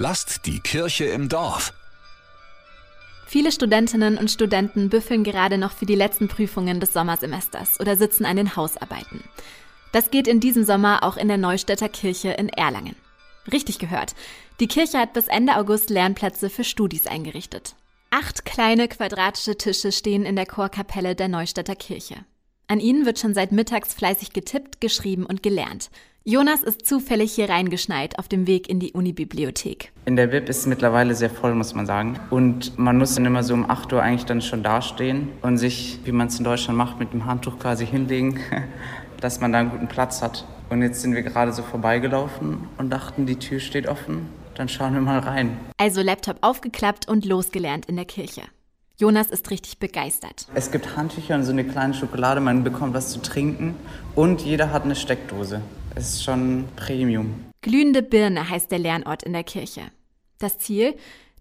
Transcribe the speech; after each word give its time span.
Lasst 0.00 0.46
die 0.46 0.60
Kirche 0.60 1.06
im 1.06 1.28
Dorf. 1.28 1.72
Viele 3.26 3.50
Studentinnen 3.50 4.16
und 4.16 4.30
Studenten 4.30 4.90
büffeln 4.90 5.24
gerade 5.24 5.58
noch 5.58 5.72
für 5.72 5.86
die 5.86 5.96
letzten 5.96 6.28
Prüfungen 6.28 6.78
des 6.78 6.92
Sommersemesters 6.92 7.80
oder 7.80 7.96
sitzen 7.96 8.24
an 8.24 8.36
den 8.36 8.54
Hausarbeiten. 8.54 9.24
Das 9.90 10.12
geht 10.12 10.28
in 10.28 10.38
diesem 10.38 10.62
Sommer 10.62 11.02
auch 11.02 11.16
in 11.16 11.26
der 11.26 11.36
Neustädter 11.36 11.88
Kirche 11.88 12.30
in 12.30 12.48
Erlangen. 12.48 12.94
Richtig 13.50 13.80
gehört. 13.80 14.14
Die 14.60 14.68
Kirche 14.68 14.98
hat 14.98 15.14
bis 15.14 15.26
Ende 15.26 15.56
August 15.56 15.90
Lernplätze 15.90 16.48
für 16.48 16.62
Studis 16.62 17.08
eingerichtet. 17.08 17.74
Acht 18.10 18.44
kleine 18.44 18.86
quadratische 18.86 19.58
Tische 19.58 19.90
stehen 19.90 20.24
in 20.24 20.36
der 20.36 20.46
Chorkapelle 20.46 21.16
der 21.16 21.26
Neustädter 21.26 21.74
Kirche. 21.74 22.24
An 22.68 22.78
ihnen 22.78 23.04
wird 23.04 23.18
schon 23.18 23.34
seit 23.34 23.50
mittags 23.50 23.94
fleißig 23.94 24.32
getippt, 24.32 24.80
geschrieben 24.80 25.26
und 25.26 25.42
gelernt. 25.42 25.90
Jonas 26.30 26.62
ist 26.62 26.86
zufällig 26.86 27.32
hier 27.32 27.48
reingeschneit 27.48 28.18
auf 28.18 28.28
dem 28.28 28.46
Weg 28.46 28.68
in 28.68 28.80
die 28.80 28.92
Unibibliothek. 28.92 29.92
In 30.04 30.14
der 30.14 30.26
Bib 30.26 30.46
ist 30.50 30.58
es 30.58 30.66
mittlerweile 30.66 31.14
sehr 31.14 31.30
voll, 31.30 31.54
muss 31.54 31.74
man 31.74 31.86
sagen. 31.86 32.20
Und 32.28 32.78
man 32.78 32.98
muss 32.98 33.14
dann 33.14 33.24
immer 33.24 33.42
so 33.42 33.54
um 33.54 33.70
8 33.70 33.94
Uhr 33.94 34.02
eigentlich 34.02 34.26
dann 34.26 34.42
schon 34.42 34.62
dastehen 34.62 35.30
und 35.40 35.56
sich, 35.56 36.00
wie 36.04 36.12
man 36.12 36.26
es 36.26 36.36
in 36.36 36.44
Deutschland 36.44 36.76
macht, 36.76 36.98
mit 36.98 37.14
dem 37.14 37.24
Handtuch 37.24 37.58
quasi 37.58 37.86
hinlegen, 37.86 38.40
dass 39.22 39.40
man 39.40 39.54
da 39.54 39.60
einen 39.60 39.70
guten 39.70 39.88
Platz 39.88 40.20
hat. 40.20 40.44
Und 40.68 40.82
jetzt 40.82 41.00
sind 41.00 41.14
wir 41.14 41.22
gerade 41.22 41.50
so 41.54 41.62
vorbeigelaufen 41.62 42.68
und 42.76 42.90
dachten, 42.90 43.24
die 43.24 43.36
Tür 43.36 43.58
steht 43.58 43.88
offen. 43.88 44.26
Dann 44.54 44.68
schauen 44.68 44.92
wir 44.92 45.00
mal 45.00 45.20
rein. 45.20 45.56
Also 45.78 46.02
Laptop 46.02 46.36
aufgeklappt 46.42 47.08
und 47.08 47.24
losgelernt 47.24 47.86
in 47.86 47.96
der 47.96 48.04
Kirche. 48.04 48.42
Jonas 48.98 49.28
ist 49.30 49.50
richtig 49.50 49.78
begeistert. 49.78 50.46
Es 50.54 50.72
gibt 50.72 50.94
Handtücher 50.94 51.36
und 51.36 51.44
so 51.44 51.52
eine 51.52 51.64
kleine 51.64 51.94
Schokolade, 51.94 52.42
man 52.42 52.64
bekommt 52.64 52.92
was 52.92 53.08
zu 53.08 53.22
trinken 53.22 53.76
und 54.14 54.42
jeder 54.42 54.72
hat 54.72 54.82
eine 54.82 54.96
Steckdose. 54.96 55.62
Ist 55.98 56.22
schon 56.22 56.68
Premium. 56.76 57.46
Glühende 57.60 58.04
Birne 58.04 58.48
heißt 58.48 58.70
der 58.70 58.78
Lernort 58.78 59.24
in 59.24 59.32
der 59.32 59.42
Kirche. 59.42 59.82
Das 60.38 60.56
Ziel? 60.56 60.94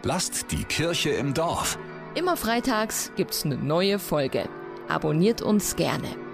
Lasst 0.04 0.52
die 0.52 0.64
Kirche 0.66 1.10
im 1.10 1.34
Dorf. 1.34 1.80
Immer 2.14 2.38
freitags 2.38 3.12
gibt's 3.16 3.44
eine 3.44 3.58
neue 3.58 3.98
Folge. 3.98 4.48
Abonniert 4.88 5.42
uns 5.42 5.76
gerne. 5.76 6.29